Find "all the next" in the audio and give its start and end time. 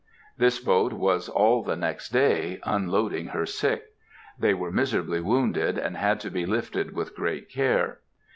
1.29-2.09